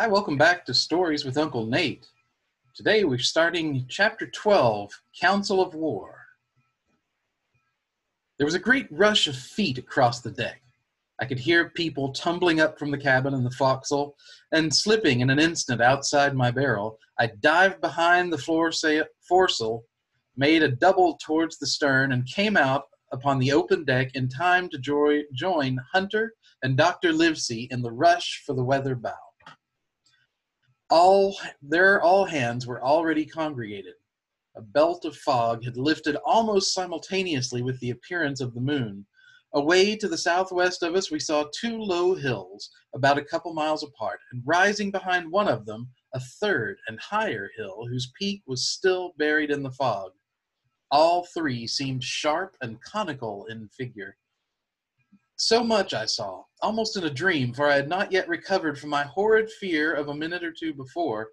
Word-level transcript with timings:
Hi, 0.00 0.06
welcome 0.06 0.38
back 0.38 0.64
to 0.66 0.74
Stories 0.74 1.24
with 1.24 1.36
Uncle 1.36 1.66
Nate. 1.66 2.06
Today 2.72 3.02
we're 3.02 3.18
starting 3.18 3.84
Chapter 3.88 4.30
12 4.30 4.92
Council 5.20 5.60
of 5.60 5.74
War. 5.74 6.14
There 8.38 8.44
was 8.44 8.54
a 8.54 8.60
great 8.60 8.86
rush 8.92 9.26
of 9.26 9.34
feet 9.34 9.76
across 9.76 10.20
the 10.20 10.30
deck. 10.30 10.62
I 11.20 11.24
could 11.24 11.40
hear 11.40 11.70
people 11.70 12.12
tumbling 12.12 12.60
up 12.60 12.78
from 12.78 12.92
the 12.92 12.96
cabin 12.96 13.34
in 13.34 13.42
the 13.42 13.50
forecastle, 13.50 14.14
and 14.52 14.72
slipping 14.72 15.18
in 15.18 15.30
an 15.30 15.40
instant 15.40 15.80
outside 15.80 16.32
my 16.32 16.52
barrel, 16.52 16.96
I 17.18 17.32
dived 17.40 17.80
behind 17.80 18.32
the 18.32 18.38
foresail, 18.38 19.82
made 20.36 20.62
a 20.62 20.68
double 20.68 21.18
towards 21.20 21.58
the 21.58 21.66
stern, 21.66 22.12
and 22.12 22.24
came 22.24 22.56
out 22.56 22.84
upon 23.10 23.40
the 23.40 23.50
open 23.50 23.84
deck 23.84 24.14
in 24.14 24.28
time 24.28 24.68
to 24.68 24.78
join 25.34 25.78
Hunter 25.92 26.34
and 26.62 26.76
Dr. 26.76 27.12
Livesey 27.12 27.66
in 27.72 27.82
the 27.82 27.90
rush 27.90 28.44
for 28.46 28.54
the 28.54 28.62
weather 28.62 28.94
bow. 28.94 29.27
All 30.90 31.36
there 31.60 32.00
all 32.00 32.24
hands 32.24 32.66
were 32.66 32.82
already 32.82 33.26
congregated. 33.26 33.94
A 34.56 34.62
belt 34.62 35.04
of 35.04 35.16
fog 35.16 35.62
had 35.62 35.76
lifted 35.76 36.16
almost 36.24 36.72
simultaneously 36.72 37.60
with 37.60 37.78
the 37.80 37.90
appearance 37.90 38.40
of 38.40 38.54
the 38.54 38.60
moon. 38.60 39.06
Away 39.52 39.96
to 39.96 40.08
the 40.08 40.16
southwest 40.16 40.82
of 40.82 40.94
us, 40.94 41.10
we 41.10 41.20
saw 41.20 41.44
two 41.52 41.78
low 41.78 42.14
hills, 42.14 42.70
about 42.94 43.18
a 43.18 43.24
couple 43.24 43.52
miles 43.52 43.82
apart, 43.82 44.20
and 44.32 44.42
rising 44.46 44.90
behind 44.90 45.30
one 45.30 45.48
of 45.48 45.66
them, 45.66 45.90
a 46.14 46.20
third 46.20 46.78
and 46.86 46.98
higher 47.00 47.50
hill, 47.56 47.86
whose 47.86 48.12
peak 48.18 48.42
was 48.46 48.68
still 48.68 49.12
buried 49.18 49.50
in 49.50 49.62
the 49.62 49.70
fog. 49.70 50.12
All 50.90 51.26
three 51.26 51.66
seemed 51.66 52.02
sharp 52.02 52.56
and 52.62 52.80
conical 52.82 53.46
in 53.46 53.68
figure. 53.68 54.16
So 55.40 55.62
much 55.62 55.94
I 55.94 56.04
saw, 56.04 56.42
almost 56.62 56.96
in 56.96 57.04
a 57.04 57.10
dream, 57.10 57.54
for 57.54 57.70
I 57.70 57.76
had 57.76 57.88
not 57.88 58.10
yet 58.10 58.28
recovered 58.28 58.76
from 58.76 58.90
my 58.90 59.04
horrid 59.04 59.48
fear 59.60 59.94
of 59.94 60.08
a 60.08 60.14
minute 60.14 60.42
or 60.42 60.52
two 60.52 60.74
before, 60.74 61.28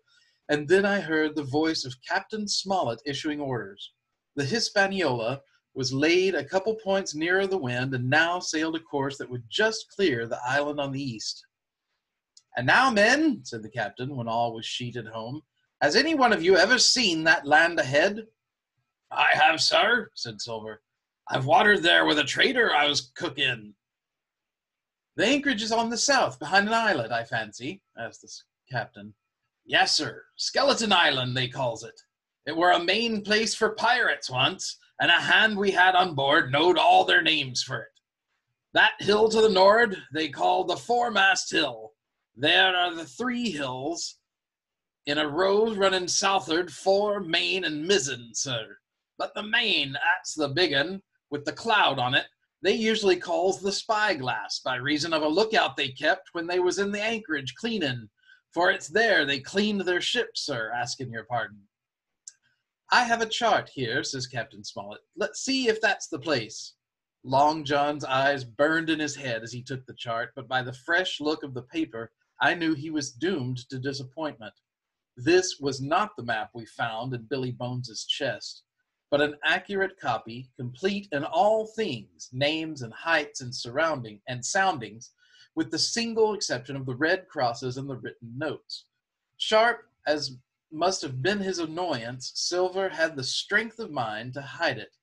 and 0.48 0.68
then 0.68 0.86
I 0.86 1.00
heard 1.00 1.36
the 1.36 1.44
voice 1.44 1.86
of 1.86 1.96
Captain 2.08 2.48
Smollett 2.48 3.02
issuing 3.08 3.40
orders. 3.40 3.94
The 4.36 4.46
Hispaniola 4.46 5.42
was 5.74 5.92
laid 5.92 6.36
a 6.36 6.46
couple 6.46 6.76
points 6.76 7.16
nearer 7.16 7.48
the 7.48 7.58
wind 7.58 7.96
and 7.96 8.08
now 8.08 8.40
sailed 8.40 8.76
a 8.76 8.80
course 8.80 9.18
that 9.18 9.30
would 9.30 9.44
just 9.50 9.90
clear 9.90 10.28
the 10.28 10.40
island 10.46 10.80
on 10.80 10.92
the 10.92 11.02
east. 11.02 11.44
And 12.58 12.68
now, 12.68 12.92
men, 12.92 13.42
said 13.44 13.64
the 13.64 13.70
captain 13.70 14.16
when 14.16 14.28
all 14.28 14.54
was 14.54 14.68
sheeted 14.68 15.08
home, 15.08 15.42
has 15.82 15.96
any 15.96 16.14
one 16.14 16.32
of 16.32 16.44
you 16.44 16.58
ever 16.58 16.78
seen 16.78 17.24
that 17.24 17.48
land 17.48 17.80
ahead? 17.80 18.28
I 19.10 19.30
have, 19.34 19.60
sir, 19.60 20.12
said 20.14 20.40
Silver. 20.40 20.84
I've 21.28 21.48
watered 21.48 21.82
there 21.82 22.06
with 22.06 22.20
a 22.20 22.24
trader 22.24 22.72
I 22.72 22.88
was 22.88 23.12
cooking. 23.16 23.74
The 25.18 25.26
anchorage 25.26 25.64
is 25.64 25.72
on 25.72 25.90
the 25.90 25.98
south, 25.98 26.40
behind 26.40 26.68
an 26.68 26.74
islet, 26.74 27.12
I 27.12 27.24
fancy, 27.24 27.82
asked 27.98 28.22
the 28.22 28.30
captain. 28.70 29.14
Yes, 29.66 29.96
sir. 29.96 30.24
Skeleton 30.36 30.92
Island, 30.92 31.36
they 31.36 31.48
calls 31.48 31.84
it. 31.84 32.00
It 32.46 32.56
were 32.56 32.72
a 32.72 32.84
main 32.84 33.22
place 33.22 33.56
for 33.56 33.70
pirates 33.76 34.30
once, 34.30 34.78
and 35.00 35.10
a 35.10 35.14
hand 35.14 35.58
we 35.58 35.72
had 35.72 35.96
on 35.96 36.16
board 36.16 36.52
knowed 36.52 36.78
all 36.78 37.06
their 37.06 37.22
names 37.22 37.64
for 37.64 37.80
it. 37.82 38.00
That 38.74 38.94
hill 39.00 39.30
to 39.30 39.42
the 39.42 39.50
nor'ard 39.50 39.96
they 40.14 40.28
call 40.28 40.66
the 40.66 40.76
foremast 40.76 41.50
hill. 41.50 41.94
There 42.36 42.76
are 42.76 42.94
the 42.94 43.06
three 43.06 43.50
hills 43.50 44.18
in 45.06 45.18
a 45.18 45.28
row 45.28 45.74
running 45.74 46.10
southward, 46.10 46.72
fore, 46.72 47.22
main, 47.22 47.64
and 47.64 47.88
mizzen, 47.88 48.32
sir. 48.34 48.78
But 49.18 49.34
the 49.34 49.44
main, 49.44 49.94
that's 49.94 50.34
the 50.34 50.50
big 50.50 50.74
un, 50.74 51.02
with 51.32 51.46
the 51.46 51.54
cloud 51.54 52.00
on 52.00 52.16
it, 52.16 52.26
they 52.66 52.74
usually 52.74 53.16
calls 53.16 53.62
the 53.62 53.72
spyglass 53.72 54.60
by 54.60 54.78
reason 54.78 55.14
of 55.14 55.22
a 55.22 55.28
lookout 55.28 55.78
they 55.78 55.90
kept 55.90 56.30
when 56.32 56.48
they 56.48 56.58
was 56.58 56.80
in 56.80 56.92
the 56.92 57.00
anchorage 57.00 57.54
cleaning, 57.54 58.10
for 58.52 58.72
it's 58.72 58.88
there 58.88 59.24
they 59.24 59.40
cleaned 59.40 59.82
their 59.82 60.02
ship, 60.02 60.30
sir, 60.34 60.72
asking 60.76 61.12
your 61.12 61.26
pardon. 61.26 61.60
I 62.92 63.04
have 63.04 63.22
a 63.22 63.28
chart 63.28 63.70
here, 63.72 64.04
says 64.04 64.26
Captain 64.26 64.64
Smollett. 64.64 65.02
Let's 65.16 65.42
see 65.42 65.68
if 65.68 65.80
that's 65.80 66.08
the 66.08 66.18
place. 66.18 66.74
Long 67.24 67.64
John's 67.64 68.04
eyes 68.04 68.44
burned 68.44 68.90
in 68.90 69.00
his 69.00 69.16
head 69.16 69.44
as 69.44 69.54
he 69.54 69.62
took 69.62 69.86
the 69.86 69.94
chart, 69.94 70.32
but 70.36 70.48
by 70.48 70.64
the 70.64 70.74
fresh 70.74 71.22
look 71.22 71.44
of 71.44 71.54
the 71.54 71.64
paper, 71.64 72.12
I 72.42 72.56
knew 72.56 72.74
he 72.74 72.90
was 72.90 73.12
doomed 73.12 73.70
to 73.70 73.78
disappointment. 73.78 74.54
This 75.18 75.60
was 75.60 75.82
not 75.82 76.16
the 76.18 76.24
map 76.24 76.50
we 76.56 76.66
found 76.66 77.14
in 77.14 77.28
Billy 77.30 77.52
Bones's 77.52 78.06
chest 78.06 78.64
but 79.12 79.22
an 79.22 79.36
accurate 79.44 80.00
copy, 80.00 80.50
complete 80.58 81.08
in 81.12 81.24
all 81.24 81.68
things, 81.68 82.30
names 82.32 82.82
and 82.82 82.94
heights 82.94 83.42
and 83.42 83.54
surrounding 83.54 84.20
and 84.28 84.44
soundings, 84.44 85.12
with 85.56 85.72
the 85.72 85.80
single 85.80 86.34
exception 86.34 86.76
of 86.76 86.86
the 86.86 86.96
red 86.96 87.28
crosses 87.28 87.78
and 87.78 87.90
the 87.90 87.96
written 87.96 88.38
notes. 88.38 88.86
Sharp 89.38 89.86
as 90.08 90.38
must 90.72 91.02
have 91.02 91.22
been 91.22 91.40
his 91.40 91.60
annoyance, 91.60 92.32
Silver 92.36 92.90
had 92.90 93.16
the 93.16 93.24
strength 93.24 93.80
of 93.80 93.92
mind 93.92 94.34
to 94.34 94.42
hide 94.42 94.78
it. 94.78 94.96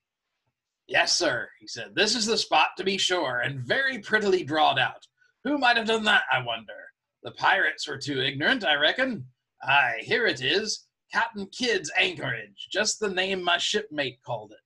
Yes, 0.87 1.17
sir, 1.17 1.49
he 1.61 1.67
said. 1.67 1.95
This 1.95 2.15
is 2.15 2.27
the 2.27 2.37
spot 2.37 2.71
to 2.77 2.85
be 2.85 2.99
sure, 2.99 3.41
and 3.41 3.61
very 3.61 3.99
prettily 3.99 4.45
drawed 4.45 4.79
out. 4.79 5.07
Who 5.45 5.59
might 5.59 5.77
have 5.77 5.87
done 5.87 6.05
that, 6.05 6.25
I 6.31 6.43
wonder? 6.43 6.75
The 7.23 7.31
pirates 7.33 7.89
were 7.89 7.99
too 7.99 8.21
ignorant, 8.21 8.65
I 8.65 8.75
reckon. 8.75 9.27
Aye, 9.63 10.01
here 10.03 10.27
it 10.27 10.43
is. 10.43 10.87
Captain 11.13 11.47
Kidd's 11.47 11.91
anchorage, 11.99 12.69
just 12.71 12.99
the 12.99 13.09
name 13.09 13.43
my 13.43 13.59
shipmate 13.59 14.23
called 14.25 14.53
it. 14.53 14.59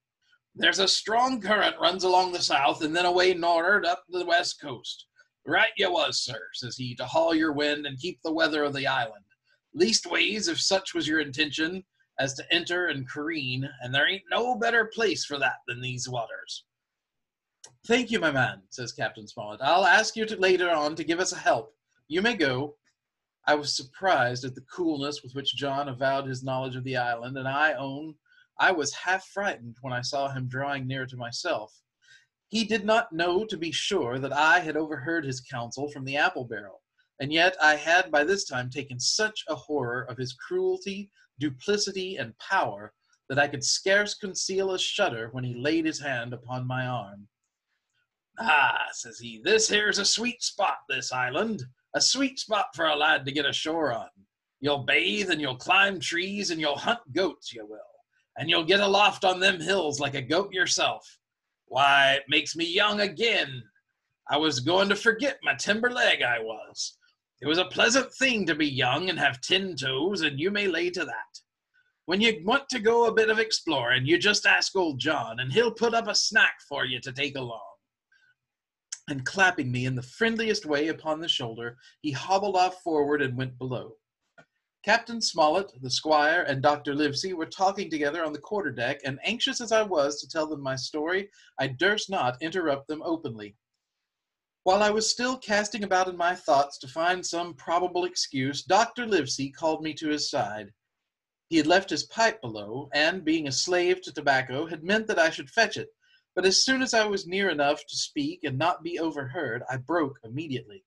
There's 0.55 0.79
a 0.79 0.89
strong 0.89 1.41
current 1.41 1.77
runs 1.81 2.05
along 2.05 2.33
the 2.33 2.41
south 2.41 2.83
and 2.83 2.95
then 2.95 3.05
away 3.05 3.35
nor'ard 3.35 3.85
up 3.85 4.05
the 4.09 4.25
west 4.25 4.61
coast. 4.61 5.07
Right 5.47 5.73
you 5.77 5.93
was, 5.93 6.23
sir, 6.23 6.41
says 6.55 6.77
he, 6.77 6.95
to 6.97 7.05
haul 7.05 7.35
your 7.35 7.53
wind 7.53 7.87
and 7.87 7.99
keep 7.99 8.21
the 8.23 8.33
weather 8.33 8.65
of 8.65 8.75
the 8.75 8.87
island. 8.87 9.25
Leastways, 9.75 10.49
if 10.49 10.61
such 10.61 10.95
was 10.95 11.07
your 11.07 11.21
intention, 11.21 11.85
as 12.19 12.35
to 12.35 12.45
enter 12.53 12.87
and 12.87 13.09
careen, 13.09 13.69
and 13.83 13.95
there 13.95 14.09
ain't 14.09 14.23
no 14.31 14.57
better 14.57 14.87
place 14.87 15.25
for 15.25 15.39
that 15.39 15.57
than 15.69 15.81
these 15.81 16.09
waters. 16.09 16.65
Thank 17.87 18.11
you, 18.11 18.19
my 18.19 18.31
man, 18.31 18.63
says 18.71 18.93
Captain 18.93 19.29
Smollett. 19.29 19.61
I'll 19.63 19.85
ask 19.85 20.17
you 20.17 20.25
to 20.27 20.37
later 20.37 20.71
on 20.71 20.97
to 20.97 21.05
give 21.05 21.21
us 21.21 21.33
a 21.33 21.39
help. 21.39 21.75
You 22.09 22.23
may 22.23 22.35
go. 22.35 22.77
I 23.49 23.55
was 23.55 23.77
surprised 23.77 24.45
at 24.45 24.57
the 24.57 24.63
coolness 24.63 25.23
with 25.23 25.35
which 25.35 25.55
John 25.55 25.89
avowed 25.89 26.27
his 26.27 26.43
knowledge 26.43 26.75
of 26.75 26.83
the 26.83 26.97
island, 26.97 27.39
and 27.39 27.47
I 27.47 27.75
own 27.75 28.17
I 28.59 28.73
was 28.73 28.93
half 28.93 29.27
frightened 29.29 29.77
when 29.83 29.93
I 29.93 30.01
saw 30.01 30.29
him 30.29 30.49
drawing 30.49 30.87
near 30.87 31.07
to 31.07 31.17
myself. 31.17 31.81
He 32.49 32.65
did 32.65 32.85
not 32.85 33.13
know, 33.13 33.45
to 33.45 33.57
be 33.57 33.71
sure, 33.71 34.19
that 34.19 34.33
I 34.33 34.61
had 34.61 34.77
overheard 34.77 35.25
his 35.25 35.41
counsel 35.41 35.91
from 35.91 36.05
the 36.05 36.17
apple 36.17 36.45
barrel, 36.45 36.83
and 37.21 37.33
yet 37.33 37.57
I 37.63 37.77
had 37.77 38.11
by 38.11 38.25
this 38.25 38.45
time 38.45 38.69
taken 38.69 38.99
such 38.99 39.45
a 39.49 39.55
horror 39.55 40.03
of 40.03 40.17
his 40.17 40.33
cruelty, 40.33 41.11
duplicity, 41.39 42.17
and 42.17 42.39
power 42.39 42.95
that 43.29 43.39
I 43.39 43.47
could 43.47 43.65
scarce 43.65 44.15
conceal 44.15 44.73
a 44.73 44.79
shudder 44.79 45.29
when 45.33 45.45
he 45.45 45.55
laid 45.55 45.85
his 45.85 46.01
hand 46.01 46.33
upon 46.33 46.67
my 46.67 46.87
arm. 46.87 47.29
Ah, 48.39 48.87
says 48.93 49.19
he, 49.19 49.41
this 49.45 49.69
here's 49.69 49.99
a 49.99 50.05
sweet 50.05 50.43
spot, 50.43 50.79
this 50.89 51.13
island 51.13 51.65
a 51.95 52.01
sweet 52.01 52.39
spot 52.39 52.67
for 52.75 52.87
a 52.87 52.97
lad 52.97 53.25
to 53.25 53.33
get 53.33 53.47
ashore 53.47 53.93
on. 53.93 54.09
You'll 54.61 54.85
bathe 54.85 55.31
and 55.31 55.41
you'll 55.41 55.57
climb 55.57 56.01
trees 56.01 56.51
and 56.51 56.61
you'll 56.61 56.77
hunt 56.77 57.01
goats, 57.15 57.53
you 57.53 57.67
will. 57.67 57.79
And 58.39 58.51
you'll 58.51 58.65
get 58.65 58.81
aloft 58.81 59.25
on 59.25 59.41
them 59.41 59.61
hills 59.61 60.01
like 60.01 60.15
a 60.15 60.23
goat 60.23 60.53
yourself. 60.53 61.07
Why, 61.67 62.15
it 62.15 62.25
makes 62.29 62.55
me 62.55 62.67
young 62.67 63.01
again. 63.01 63.63
I 64.29 64.37
was 64.37 64.61
going 64.61 64.89
to 64.89 64.97
forget 64.97 65.39
my 65.43 65.55
timber 65.55 65.91
leg, 65.91 66.23
I 66.23 66.39
was. 66.39 66.99
It 67.41 67.47
was 67.47 67.59
a 67.59 67.67
pleasant 67.67 68.13
thing 68.15 68.47
to 68.47 68.55
be 68.55 68.67
young 68.67 69.09
and 69.09 69.19
have 69.19 69.41
tin 69.41 69.77
toes, 69.77 70.23
and 70.23 70.41
you 70.41 70.51
may 70.51 70.67
lay 70.67 70.91
to 70.91 71.05
that. 71.05 71.41
When 72.07 72.21
you 72.21 72.41
want 72.45 72.69
to 72.71 72.79
go 72.79 73.07
a 73.07 73.15
bit 73.15 73.31
of 73.31 73.39
exploring, 73.39 74.07
you 74.07 74.19
just 74.19 74.47
ask 74.47 74.75
old 74.75 74.99
John, 74.99 75.41
and 75.41 75.53
he'll 75.53 75.73
put 75.73 75.95
up 75.95 76.09
a 76.09 76.15
snack 76.15 76.55
for 76.69 76.85
you 76.85 77.01
to 77.01 77.13
take 77.13 77.37
along 77.37 77.76
and 79.09 79.25
clapping 79.25 79.71
me 79.71 79.87
in 79.87 79.95
the 79.95 80.03
friendliest 80.03 80.67
way 80.67 80.89
upon 80.89 81.21
the 81.21 81.29
shoulder, 81.29 81.77
he 82.01 82.11
hobbled 82.11 82.57
off 82.57 82.83
forward 82.83 83.23
and 83.23 83.37
went 83.37 83.57
below. 83.59 83.97
Captain 84.85 85.21
Smollett, 85.21 85.73
the 85.83 85.91
squire, 85.91 86.43
and 86.43 86.63
Dr. 86.63 86.95
Livesey 86.95 87.33
were 87.33 87.47
talking 87.47 87.91
together 87.91 88.25
on 88.25 88.33
the 88.33 88.39
quarter 88.39 88.71
deck, 88.71 89.01
and 89.05 89.19
anxious 89.25 89.61
as 89.61 89.73
I 89.73 89.83
was 89.83 90.21
to 90.21 90.29
tell 90.29 90.47
them 90.47 90.61
my 90.61 90.77
story, 90.77 91.29
I 91.59 91.67
durst 91.67 92.09
not 92.09 92.41
interrupt 92.41 92.87
them 92.87 93.03
openly. 93.05 93.57
While 94.63 94.83
I 94.83 94.91
was 94.91 95.11
still 95.11 95.39
casting 95.39 95.85
about 95.85 96.09
in 96.09 96.17
my 96.17 96.35
thoughts 96.35 96.79
to 96.79 96.89
find 96.89 97.25
some 97.25 97.55
probable 97.55 98.05
excuse, 98.05 98.63
Dr. 98.63 99.07
Livesey 99.07 99.51
called 99.51 99.83
me 99.83 99.93
to 99.95 100.09
his 100.09 100.31
side. 100.31 100.73
He 101.49 101.57
had 101.57 101.67
left 101.67 101.91
his 101.91 102.05
pipe 102.05 102.41
below, 102.41 102.89
and, 102.93 103.25
being 103.25 103.47
a 103.47 103.53
slave 103.53 104.03
to 104.03 104.13
tobacco, 104.13 104.67
had 104.67 104.83
meant 104.83 105.07
that 105.07 105.19
I 105.19 105.31
should 105.31 105.51
fetch 105.51 105.77
it, 105.77 105.89
but 106.37 106.45
as 106.45 106.63
soon 106.63 106.83
as 106.83 106.93
I 106.93 107.07
was 107.07 107.27
near 107.27 107.49
enough 107.49 107.85
to 107.87 107.97
speak 107.97 108.45
and 108.45 108.59
not 108.59 108.85
be 108.85 108.99
overheard, 109.01 109.63
I 109.71 109.79
broke 109.79 110.21
immediately. 110.23 110.85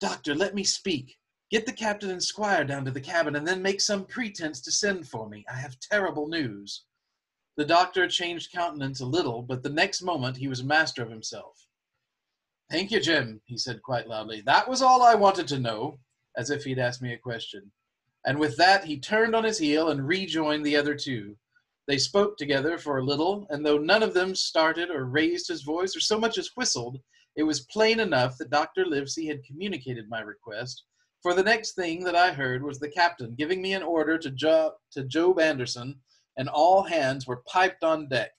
Doctor, 0.00 0.36
let 0.36 0.54
me 0.54 0.62
speak. 0.62 1.18
Get 1.50 1.66
the 1.66 1.72
captain 1.72 2.10
and 2.10 2.22
squire 2.22 2.64
down 2.64 2.84
to 2.84 2.92
the 2.92 3.00
cabin 3.00 3.34
and 3.34 3.46
then 3.46 3.60
make 3.60 3.80
some 3.80 4.04
pretense 4.04 4.60
to 4.62 4.70
send 4.70 5.08
for 5.08 5.28
me. 5.28 5.44
I 5.50 5.54
have 5.54 5.80
terrible 5.80 6.28
news. 6.28 6.84
The 7.56 7.64
doctor 7.64 8.06
changed 8.06 8.52
countenance 8.52 9.00
a 9.00 9.06
little, 9.06 9.42
but 9.42 9.64
the 9.64 9.70
next 9.70 10.02
moment 10.02 10.36
he 10.36 10.46
was 10.46 10.62
master 10.62 11.02
of 11.02 11.10
himself. 11.10 11.66
Thank 12.70 12.92
you, 12.92 13.00
Jim, 13.00 13.40
he 13.46 13.58
said 13.58 13.82
quite 13.82 14.06
loudly. 14.06 14.42
That 14.42 14.68
was 14.68 14.80
all 14.80 15.02
I 15.02 15.16
wanted 15.16 15.48
to 15.48 15.58
know. 15.58 15.98
as 16.36 16.50
if 16.50 16.62
he'd 16.62 16.78
asked 16.78 17.02
me 17.02 17.12
a 17.12 17.18
question. 17.18 17.72
And 18.24 18.38
with 18.38 18.56
that, 18.58 18.84
he 18.84 19.00
turned 19.00 19.34
on 19.34 19.42
his 19.42 19.58
heel 19.58 19.88
and 19.88 20.06
rejoined 20.06 20.64
the 20.64 20.76
other 20.76 20.94
two. 20.94 21.36
They 21.88 21.96
spoke 21.96 22.36
together 22.36 22.76
for 22.76 22.98
a 22.98 23.04
little, 23.04 23.46
and 23.48 23.64
though 23.64 23.78
none 23.78 24.02
of 24.02 24.12
them 24.12 24.34
started 24.34 24.90
or 24.90 25.06
raised 25.06 25.48
his 25.48 25.62
voice 25.62 25.96
or 25.96 26.00
so 26.00 26.20
much 26.20 26.36
as 26.36 26.50
whistled, 26.54 26.98
it 27.34 27.44
was 27.44 27.60
plain 27.60 27.98
enough 27.98 28.36
that 28.36 28.50
Dr. 28.50 28.84
Livesey 28.84 29.26
had 29.26 29.42
communicated 29.42 30.06
my 30.06 30.20
request, 30.20 30.84
for 31.22 31.32
the 31.32 31.42
next 31.42 31.72
thing 31.72 32.04
that 32.04 32.14
I 32.14 32.30
heard 32.30 32.62
was 32.62 32.78
the 32.78 32.90
captain 32.90 33.34
giving 33.34 33.62
me 33.62 33.72
an 33.72 33.82
order 33.82 34.18
to, 34.18 34.30
jo- 34.30 34.74
to 34.92 35.04
Job 35.04 35.40
Anderson, 35.40 35.98
and 36.36 36.50
all 36.50 36.82
hands 36.82 37.26
were 37.26 37.42
piped 37.48 37.82
on 37.82 38.06
deck. 38.08 38.32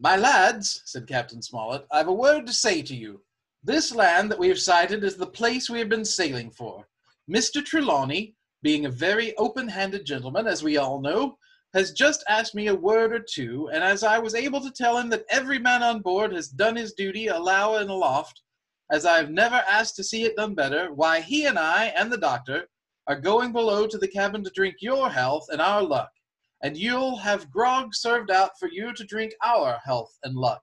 My 0.00 0.16
lads, 0.16 0.82
said 0.84 1.06
Captain 1.06 1.42
Smollett, 1.42 1.86
I've 1.92 2.08
a 2.08 2.12
word 2.12 2.44
to 2.48 2.52
say 2.52 2.82
to 2.82 2.94
you. 2.94 3.22
This 3.62 3.94
land 3.94 4.32
that 4.32 4.38
we 4.38 4.48
have 4.48 4.58
sighted 4.58 5.04
is 5.04 5.16
the 5.16 5.26
place 5.26 5.70
we 5.70 5.78
have 5.78 5.88
been 5.88 6.04
sailing 6.04 6.50
for. 6.50 6.88
Mr. 7.30 7.64
Trelawney, 7.64 8.34
being 8.64 8.86
a 8.86 8.90
very 8.90 9.36
open 9.36 9.68
handed 9.68 10.04
gentleman, 10.04 10.48
as 10.48 10.64
we 10.64 10.76
all 10.76 11.00
know, 11.00 11.38
has 11.74 11.92
just 11.92 12.24
asked 12.28 12.56
me 12.56 12.66
a 12.66 12.74
word 12.74 13.12
or 13.12 13.20
two, 13.20 13.70
and 13.72 13.84
as 13.84 14.02
I 14.02 14.18
was 14.18 14.34
able 14.34 14.60
to 14.62 14.72
tell 14.72 14.98
him 14.98 15.08
that 15.10 15.24
every 15.30 15.60
man 15.60 15.84
on 15.84 16.00
board 16.00 16.32
has 16.32 16.48
done 16.48 16.74
his 16.74 16.94
duty 16.94 17.28
alow 17.28 17.76
and 17.76 17.88
aloft, 17.88 18.42
as 18.90 19.06
I 19.06 19.18
have 19.18 19.30
never 19.30 19.62
asked 19.68 19.94
to 19.96 20.04
see 20.04 20.24
it 20.24 20.34
done 20.34 20.56
better, 20.56 20.92
why 20.92 21.20
he 21.20 21.46
and 21.46 21.60
I 21.60 21.92
and 21.96 22.10
the 22.10 22.18
doctor 22.18 22.66
are 23.06 23.20
going 23.20 23.52
below 23.52 23.86
to 23.86 23.98
the 23.98 24.08
cabin 24.08 24.42
to 24.42 24.50
drink 24.50 24.78
your 24.80 25.08
health 25.08 25.46
and 25.52 25.60
our 25.60 25.82
luck 25.82 26.10
and 26.64 26.78
you'll 26.78 27.16
have 27.16 27.50
grog 27.50 27.94
served 27.94 28.30
out 28.30 28.58
for 28.58 28.70
you 28.72 28.94
to 28.94 29.04
drink 29.04 29.34
our 29.44 29.78
health 29.84 30.16
and 30.24 30.34
luck. 30.34 30.62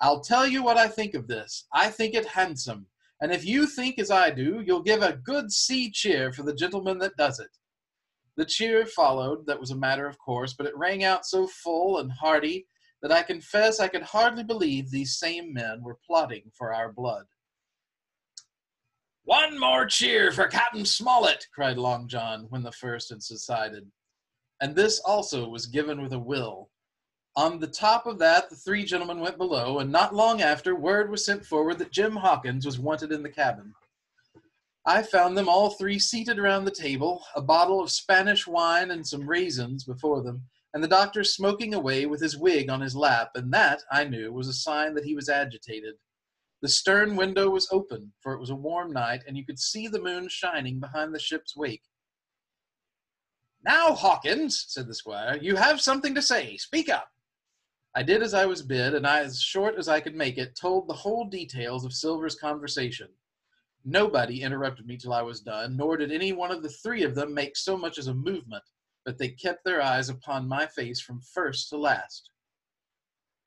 I'll 0.00 0.20
tell 0.20 0.46
you 0.46 0.62
what 0.62 0.76
I 0.76 0.86
think 0.86 1.14
of 1.14 1.26
this. 1.26 1.66
I 1.72 1.88
think 1.88 2.14
it 2.14 2.26
handsome, 2.26 2.86
and 3.20 3.32
if 3.32 3.44
you 3.44 3.66
think 3.66 3.98
as 3.98 4.10
I 4.10 4.30
do, 4.30 4.62
you'll 4.64 4.82
give 4.82 5.02
a 5.02 5.16
good 5.16 5.52
sea 5.52 5.90
cheer 5.90 6.32
for 6.32 6.42
the 6.42 6.54
gentleman 6.54 6.98
that 6.98 7.16
does 7.16 7.38
it. 7.38 7.50
The 8.36 8.44
cheer 8.44 8.86
followed, 8.86 9.46
that 9.46 9.60
was 9.60 9.70
a 9.70 9.76
matter 9.76 10.06
of 10.06 10.18
course, 10.18 10.54
but 10.54 10.66
it 10.66 10.76
rang 10.76 11.04
out 11.04 11.26
so 11.26 11.46
full 11.46 11.98
and 11.98 12.10
hearty 12.10 12.66
that 13.02 13.12
I 13.12 13.22
confess 13.22 13.80
I 13.80 13.88
could 13.88 14.02
hardly 14.02 14.44
believe 14.44 14.90
these 14.90 15.18
same 15.18 15.52
men 15.52 15.82
were 15.82 15.98
plotting 16.06 16.50
for 16.56 16.72
our 16.72 16.92
blood. 16.92 17.24
One 19.24 19.58
more 19.58 19.86
cheer 19.86 20.32
for 20.32 20.46
Captain 20.46 20.84
Smollett, 20.84 21.46
cried 21.54 21.76
Long 21.76 22.08
John 22.08 22.46
when 22.48 22.62
the 22.62 22.72
first 22.72 23.10
had 23.10 23.22
subsided 23.22 23.90
and 24.60 24.74
this 24.74 25.00
also 25.00 25.48
was 25.48 25.66
given 25.66 26.02
with 26.02 26.12
a 26.12 26.18
will. 26.18 26.69
On 27.40 27.58
the 27.58 27.66
top 27.66 28.04
of 28.04 28.18
that, 28.18 28.50
the 28.50 28.54
three 28.54 28.84
gentlemen 28.84 29.18
went 29.18 29.38
below, 29.38 29.78
and 29.78 29.90
not 29.90 30.14
long 30.14 30.42
after, 30.42 30.74
word 30.74 31.10
was 31.10 31.24
sent 31.24 31.42
forward 31.42 31.78
that 31.78 31.90
Jim 31.90 32.14
Hawkins 32.14 32.66
was 32.66 32.78
wanted 32.78 33.12
in 33.12 33.22
the 33.22 33.30
cabin. 33.30 33.72
I 34.84 35.02
found 35.02 35.38
them 35.38 35.48
all 35.48 35.70
three 35.70 35.98
seated 35.98 36.38
around 36.38 36.66
the 36.66 36.70
table, 36.70 37.24
a 37.34 37.40
bottle 37.40 37.80
of 37.80 37.90
Spanish 37.90 38.46
wine 38.46 38.90
and 38.90 39.06
some 39.06 39.26
raisins 39.26 39.84
before 39.84 40.22
them, 40.22 40.42
and 40.74 40.84
the 40.84 40.88
doctor 40.88 41.24
smoking 41.24 41.72
away 41.72 42.04
with 42.04 42.20
his 42.20 42.36
wig 42.36 42.68
on 42.68 42.82
his 42.82 42.94
lap, 42.94 43.30
and 43.34 43.50
that, 43.54 43.80
I 43.90 44.04
knew, 44.04 44.30
was 44.34 44.46
a 44.48 44.52
sign 44.52 44.92
that 44.92 45.06
he 45.06 45.14
was 45.14 45.30
agitated. 45.30 45.94
The 46.60 46.68
stern 46.68 47.16
window 47.16 47.48
was 47.48 47.70
open, 47.72 48.12
for 48.20 48.34
it 48.34 48.40
was 48.40 48.50
a 48.50 48.54
warm 48.54 48.92
night, 48.92 49.22
and 49.26 49.34
you 49.34 49.46
could 49.46 49.58
see 49.58 49.88
the 49.88 50.02
moon 50.02 50.28
shining 50.28 50.78
behind 50.78 51.14
the 51.14 51.18
ship's 51.18 51.56
wake. 51.56 51.84
Now, 53.64 53.94
Hawkins, 53.94 54.66
said 54.68 54.86
the 54.86 54.94
squire, 54.94 55.38
you 55.40 55.56
have 55.56 55.80
something 55.80 56.14
to 56.14 56.20
say. 56.20 56.58
Speak 56.58 56.90
up. 56.90 57.08
I 57.94 58.02
did 58.04 58.22
as 58.22 58.34
I 58.34 58.46
was 58.46 58.62
bid, 58.62 58.94
and 58.94 59.06
I, 59.06 59.20
as 59.20 59.42
short 59.42 59.74
as 59.76 59.88
I 59.88 60.00
could 60.00 60.14
make 60.14 60.38
it, 60.38 60.54
told 60.54 60.86
the 60.86 60.94
whole 60.94 61.24
details 61.24 61.84
of 61.84 61.92
Silver's 61.92 62.36
conversation. 62.36 63.08
Nobody 63.84 64.42
interrupted 64.42 64.86
me 64.86 64.96
till 64.96 65.12
I 65.12 65.22
was 65.22 65.40
done, 65.40 65.76
nor 65.76 65.96
did 65.96 66.12
any 66.12 66.32
one 66.32 66.52
of 66.52 66.62
the 66.62 66.68
three 66.68 67.02
of 67.02 67.14
them 67.14 67.34
make 67.34 67.56
so 67.56 67.76
much 67.76 67.98
as 67.98 68.06
a 68.06 68.14
movement, 68.14 68.62
but 69.04 69.18
they 69.18 69.28
kept 69.28 69.64
their 69.64 69.82
eyes 69.82 70.08
upon 70.08 70.46
my 70.46 70.66
face 70.66 71.00
from 71.00 71.20
first 71.20 71.68
to 71.70 71.78
last. 71.78 72.30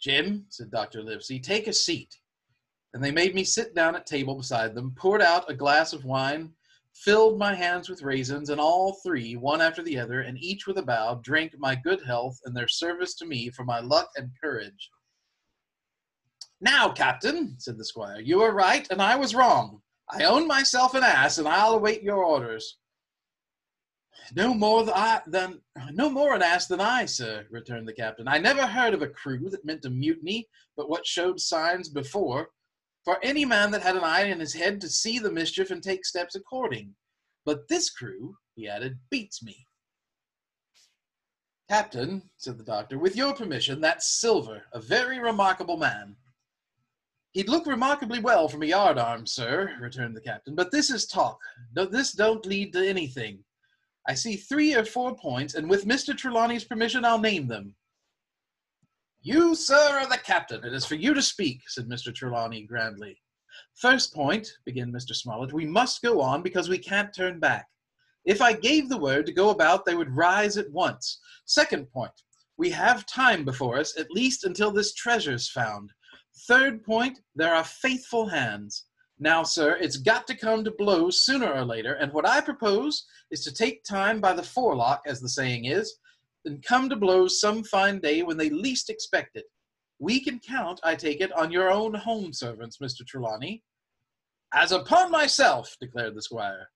Jim, 0.01 0.45
said 0.49 0.71
Dr. 0.71 1.01
Livesey, 1.01 1.39
take 1.39 1.67
a 1.67 1.73
seat. 1.73 2.19
And 2.93 3.03
they 3.03 3.11
made 3.11 3.33
me 3.33 3.43
sit 3.43 3.73
down 3.73 3.95
at 3.95 4.05
table 4.05 4.35
beside 4.35 4.75
them, 4.75 4.93
poured 4.97 5.21
out 5.21 5.49
a 5.49 5.55
glass 5.55 5.93
of 5.93 6.03
wine, 6.03 6.53
filled 6.93 7.37
my 7.37 7.53
hands 7.53 7.89
with 7.89 8.03
raisins, 8.03 8.49
and 8.49 8.61
all 8.61 8.99
three, 9.03 9.35
one 9.35 9.61
after 9.61 9.81
the 9.81 9.97
other, 9.97 10.21
and 10.21 10.37
each 10.37 10.67
with 10.67 10.77
a 10.77 10.83
bow, 10.83 11.19
drank 11.23 11.53
my 11.57 11.75
good 11.75 12.01
health 12.05 12.37
and 12.45 12.55
their 12.55 12.67
service 12.67 13.15
to 13.15 13.25
me 13.25 13.49
for 13.49 13.63
my 13.63 13.79
luck 13.79 14.09
and 14.15 14.29
courage. 14.41 14.89
Now, 16.61 16.89
Captain, 16.89 17.55
said 17.59 17.77
the 17.77 17.83
squire, 17.83 18.21
you 18.21 18.41
are 18.41 18.53
right, 18.53 18.87
and 18.89 19.01
I 19.01 19.15
was 19.15 19.35
wrong. 19.35 19.81
I 20.09 20.23
own 20.23 20.47
myself 20.47 20.93
an 20.93 21.03
ass, 21.03 21.37
and 21.37 21.47
I'll 21.47 21.73
await 21.73 22.03
your 22.03 22.23
orders. 22.23 22.77
No 24.35 24.53
more 24.53 24.85
than, 24.85 24.93
I, 24.95 25.21
than 25.27 25.59
no 25.91 26.09
more 26.09 26.35
an 26.35 26.41
ass 26.41 26.67
than 26.67 26.79
I, 26.79 27.05
sir, 27.05 27.45
returned 27.49 27.87
the 27.87 27.93
captain. 27.93 28.27
I 28.27 28.37
never 28.37 28.65
heard 28.65 28.93
of 28.93 29.01
a 29.01 29.07
crew 29.07 29.49
that 29.49 29.65
meant 29.65 29.81
to 29.81 29.89
mutiny, 29.89 30.47
but 30.77 30.89
what 30.89 31.05
showed 31.05 31.39
signs 31.39 31.89
before 31.89 32.49
for 33.03 33.17
any 33.21 33.45
man 33.45 33.71
that 33.71 33.83
had 33.83 33.95
an 33.95 34.03
eye 34.03 34.23
in 34.23 34.39
his 34.39 34.53
head 34.53 34.79
to 34.81 34.89
see 34.89 35.19
the 35.19 35.31
mischief 35.31 35.71
and 35.71 35.83
take 35.83 36.05
steps 36.05 36.35
according. 36.35 36.95
But 37.45 37.67
this 37.67 37.89
crew, 37.89 38.37
he 38.55 38.67
added, 38.67 38.99
beats 39.09 39.43
me. 39.43 39.67
Captain, 41.69 42.29
said 42.37 42.57
the 42.57 42.63
doctor, 42.63 42.97
with 42.97 43.15
your 43.15 43.33
permission, 43.33 43.81
that's 43.81 44.19
Silver, 44.19 44.63
a 44.73 44.79
very 44.79 45.19
remarkable 45.19 45.77
man. 45.77 46.15
He'd 47.31 47.49
look 47.49 47.65
remarkably 47.65 48.19
well 48.19 48.47
from 48.47 48.61
a 48.61 48.67
yardarm, 48.67 49.27
sir, 49.27 49.75
returned 49.81 50.15
the 50.15 50.21
captain, 50.21 50.55
but 50.55 50.71
this 50.71 50.91
is 50.91 51.07
talk. 51.07 51.39
No, 51.75 51.85
this 51.85 52.11
don't 52.11 52.45
lead 52.45 52.73
to 52.73 52.87
anything. 52.87 53.43
I 54.07 54.13
see 54.13 54.35
three 54.35 54.75
or 54.75 54.85
four 54.85 55.15
points, 55.15 55.55
and 55.55 55.69
with 55.69 55.85
Mr. 55.85 56.15
Trelawney's 56.15 56.65
permission, 56.65 57.05
I'll 57.05 57.19
name 57.19 57.47
them. 57.47 57.73
You, 59.25 59.55
sir, 59.55 60.01
are 60.01 60.05
the 60.05 60.17
captain. 60.17 60.65
It 60.65 60.73
is 60.73 60.83
for 60.85 60.95
you 60.95 61.13
to 61.13 61.21
speak, 61.21 61.61
said 61.69 61.87
Mr. 61.87 62.13
Trelawney 62.13 62.63
grandly. 62.63 63.21
First 63.73 64.13
point, 64.13 64.45
began 64.65 64.91
Mr. 64.91 65.15
Smollett, 65.15 65.53
we 65.53 65.65
must 65.65 66.01
go 66.01 66.19
on 66.19 66.41
because 66.43 66.67
we 66.67 66.77
can't 66.77 67.15
turn 67.15 67.39
back. 67.39 67.69
If 68.25 68.41
I 68.41 68.51
gave 68.51 68.89
the 68.89 68.97
word 68.97 69.25
to 69.27 69.31
go 69.31 69.51
about, 69.51 69.85
they 69.85 69.95
would 69.95 70.13
rise 70.13 70.57
at 70.57 70.69
once. 70.71 71.21
Second 71.45 71.89
point, 71.89 72.11
we 72.57 72.69
have 72.71 73.05
time 73.05 73.45
before 73.45 73.77
us, 73.79 73.97
at 73.97 74.11
least 74.11 74.43
until 74.43 74.71
this 74.71 74.93
treasure's 74.93 75.49
found. 75.49 75.93
Third 76.45 76.83
point, 76.83 77.21
there 77.33 77.55
are 77.55 77.63
faithful 77.63 78.27
hands. 78.27 78.87
Now, 79.19 79.43
sir, 79.43 79.77
it's 79.79 79.95
got 79.95 80.27
to 80.27 80.35
come 80.35 80.65
to 80.65 80.71
blows 80.71 81.25
sooner 81.25 81.49
or 81.49 81.63
later, 81.63 81.93
and 81.93 82.11
what 82.11 82.27
I 82.27 82.41
propose 82.41 83.05
is 83.31 83.41
to 83.45 83.53
take 83.53 83.85
time 83.85 84.19
by 84.19 84.33
the 84.33 84.43
forelock, 84.43 85.03
as 85.05 85.21
the 85.21 85.29
saying 85.29 85.63
is, 85.63 85.95
and 86.45 86.63
come 86.63 86.89
to 86.89 86.95
blows 86.95 87.39
some 87.39 87.63
fine 87.63 87.99
day 87.99 88.23
when 88.23 88.37
they 88.37 88.49
least 88.49 88.89
expect 88.89 89.35
it. 89.35 89.45
We 89.99 90.19
can 90.19 90.39
count, 90.39 90.79
I 90.83 90.95
take 90.95 91.21
it, 91.21 91.31
on 91.31 91.51
your 91.51 91.71
own 91.71 91.93
home 91.93 92.33
servants, 92.33 92.77
Mr. 92.79 93.05
Trelawney. 93.05 93.63
As 94.53 94.71
upon 94.71 95.11
myself, 95.11 95.75
declared 95.79 96.15
the 96.15 96.21
squire. 96.21 96.69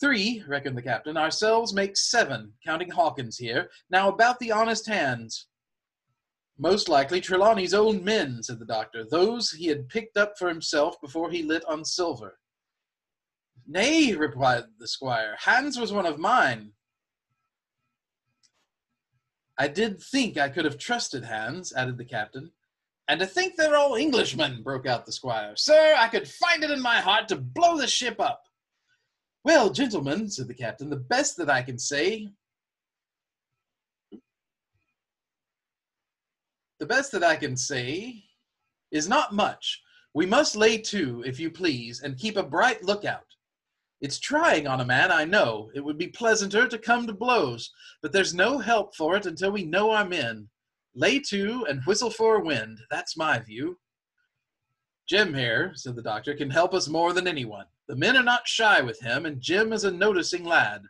Three, 0.00 0.42
reckoned 0.48 0.76
the 0.76 0.82
captain. 0.82 1.16
Ourselves 1.16 1.72
make 1.72 1.96
seven, 1.96 2.52
counting 2.64 2.90
Hawkins 2.90 3.38
here. 3.38 3.70
Now 3.90 4.08
about 4.08 4.38
the 4.40 4.50
honest 4.50 4.86
hands. 4.86 5.46
Most 6.58 6.88
likely 6.88 7.20
Trelawney's 7.20 7.74
own 7.74 8.04
men, 8.04 8.42
said 8.42 8.58
the 8.58 8.64
doctor, 8.64 9.04
those 9.04 9.50
he 9.50 9.66
had 9.66 9.88
picked 9.88 10.16
up 10.16 10.34
for 10.38 10.48
himself 10.48 11.00
before 11.00 11.30
he 11.30 11.42
lit 11.42 11.64
on 11.66 11.84
silver. 11.84 12.38
Nay, 13.66 14.14
replied 14.14 14.64
the 14.78 14.86
squire, 14.86 15.36
Hands 15.38 15.78
was 15.78 15.92
one 15.92 16.06
of 16.06 16.18
mine. 16.18 16.72
I 19.58 19.68
did 19.68 20.02
think 20.02 20.36
I 20.36 20.48
could 20.48 20.64
have 20.64 20.78
trusted 20.78 21.24
Hands, 21.24 21.72
added 21.76 21.98
the 21.98 22.04
captain. 22.04 22.50
And 23.06 23.20
to 23.20 23.26
think 23.26 23.56
they're 23.56 23.76
all 23.76 23.96
Englishmen, 23.96 24.62
broke 24.62 24.86
out 24.86 25.06
the 25.06 25.12
squire. 25.12 25.54
Sir, 25.56 25.94
I 25.96 26.08
could 26.08 26.26
find 26.26 26.64
it 26.64 26.70
in 26.70 26.80
my 26.80 27.00
heart 27.00 27.28
to 27.28 27.36
blow 27.36 27.76
the 27.76 27.86
ship 27.86 28.18
up. 28.18 28.42
Well, 29.44 29.70
gentlemen, 29.70 30.30
said 30.30 30.48
the 30.48 30.54
captain, 30.54 30.88
the 30.88 30.96
best 30.96 31.36
that 31.36 31.50
I 31.50 31.62
can 31.62 31.78
say. 31.78 32.28
The 36.80 36.86
best 36.86 37.12
that 37.12 37.22
I 37.22 37.36
can 37.36 37.56
say 37.56 38.24
is 38.90 39.08
not 39.08 39.34
much. 39.34 39.82
We 40.14 40.26
must 40.26 40.56
lay 40.56 40.78
to, 40.78 41.22
if 41.26 41.38
you 41.38 41.50
please, 41.50 42.00
and 42.00 42.18
keep 42.18 42.36
a 42.36 42.42
bright 42.42 42.82
lookout. 42.82 43.33
It's 44.00 44.18
trying 44.18 44.66
on 44.66 44.80
a 44.80 44.84
man, 44.84 45.10
I 45.10 45.24
know. 45.24 45.70
It 45.74 45.80
would 45.80 45.98
be 45.98 46.08
pleasanter 46.08 46.68
to 46.68 46.78
come 46.78 47.06
to 47.06 47.14
blows, 47.14 47.72
but 48.02 48.12
there's 48.12 48.34
no 48.34 48.58
help 48.58 48.94
for 48.94 49.16
it 49.16 49.26
until 49.26 49.52
we 49.52 49.64
know 49.64 49.90
our 49.90 50.04
men. 50.04 50.48
Lay 50.94 51.20
to 51.20 51.66
and 51.68 51.82
whistle 51.84 52.10
for 52.10 52.36
a 52.36 52.44
wind. 52.44 52.80
That's 52.90 53.16
my 53.16 53.38
view. 53.38 53.78
Jim 55.08 55.34
here, 55.34 55.72
said 55.74 55.96
the 55.96 56.02
doctor, 56.02 56.34
can 56.34 56.50
help 56.50 56.72
us 56.72 56.88
more 56.88 57.12
than 57.12 57.26
anyone. 57.26 57.66
The 57.88 57.96
men 57.96 58.16
are 58.16 58.22
not 58.22 58.48
shy 58.48 58.80
with 58.80 59.00
him, 59.00 59.26
and 59.26 59.40
Jim 59.40 59.72
is 59.72 59.84
a 59.84 59.90
noticing 59.90 60.44
lad. 60.44 60.82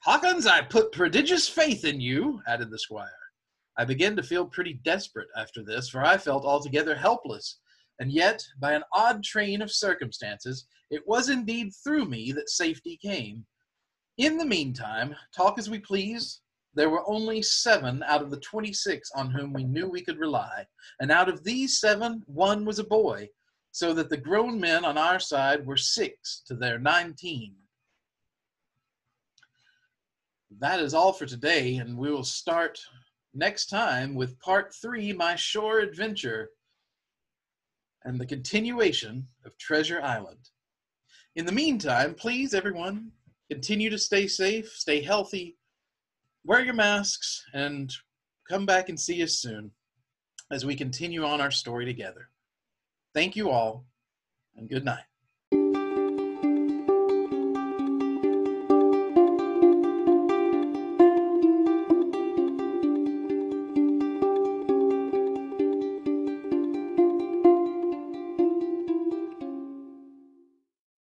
Hawkins, 0.00 0.46
I 0.46 0.62
put 0.62 0.92
prodigious 0.92 1.48
faith 1.48 1.84
in 1.84 2.00
you, 2.00 2.42
added 2.46 2.70
the 2.70 2.78
squire. 2.78 3.10
I 3.76 3.84
began 3.84 4.16
to 4.16 4.22
feel 4.22 4.46
pretty 4.46 4.74
desperate 4.84 5.28
after 5.36 5.62
this, 5.62 5.88
for 5.88 6.04
I 6.04 6.18
felt 6.18 6.44
altogether 6.44 6.94
helpless, 6.94 7.58
And 8.02 8.10
yet, 8.10 8.44
by 8.58 8.72
an 8.72 8.82
odd 8.92 9.22
train 9.22 9.62
of 9.62 9.70
circumstances, 9.70 10.66
it 10.90 11.06
was 11.06 11.28
indeed 11.28 11.70
through 11.84 12.06
me 12.06 12.32
that 12.32 12.50
safety 12.50 12.98
came. 13.00 13.46
In 14.18 14.38
the 14.38 14.44
meantime, 14.44 15.14
talk 15.32 15.56
as 15.56 15.70
we 15.70 15.78
please, 15.78 16.40
there 16.74 16.90
were 16.90 17.08
only 17.08 17.42
seven 17.42 18.02
out 18.02 18.20
of 18.20 18.32
the 18.32 18.40
26 18.40 19.08
on 19.14 19.30
whom 19.30 19.52
we 19.52 19.62
knew 19.62 19.88
we 19.88 20.02
could 20.02 20.18
rely, 20.18 20.66
and 20.98 21.12
out 21.12 21.28
of 21.28 21.44
these 21.44 21.78
seven, 21.78 22.24
one 22.26 22.64
was 22.64 22.80
a 22.80 22.84
boy, 22.84 23.28
so 23.70 23.94
that 23.94 24.10
the 24.10 24.16
grown 24.16 24.58
men 24.58 24.84
on 24.84 24.98
our 24.98 25.20
side 25.20 25.64
were 25.64 25.76
six 25.76 26.42
to 26.48 26.56
their 26.56 26.80
19. 26.80 27.54
That 30.58 30.80
is 30.80 30.92
all 30.92 31.12
for 31.12 31.26
today, 31.26 31.76
and 31.76 31.96
we 31.96 32.10
will 32.10 32.24
start 32.24 32.80
next 33.32 33.66
time 33.66 34.16
with 34.16 34.40
part 34.40 34.74
three 34.74 35.12
My 35.12 35.36
Shore 35.36 35.78
Adventure 35.78 36.50
and 38.04 38.20
the 38.20 38.26
continuation 38.26 39.26
of 39.44 39.56
Treasure 39.58 40.02
Island. 40.02 40.50
In 41.36 41.46
the 41.46 41.52
meantime, 41.52 42.14
please, 42.14 42.54
everyone, 42.54 43.10
continue 43.50 43.90
to 43.90 43.98
stay 43.98 44.26
safe, 44.26 44.68
stay 44.70 45.00
healthy, 45.00 45.56
wear 46.44 46.64
your 46.64 46.74
masks, 46.74 47.44
and 47.54 47.92
come 48.48 48.66
back 48.66 48.88
and 48.88 48.98
see 48.98 49.22
us 49.22 49.38
soon 49.38 49.70
as 50.50 50.64
we 50.64 50.74
continue 50.74 51.24
on 51.24 51.40
our 51.40 51.50
story 51.50 51.84
together. 51.84 52.28
Thank 53.14 53.36
you 53.36 53.50
all, 53.50 53.86
and 54.56 54.68
good 54.68 54.84
night. 54.84 55.04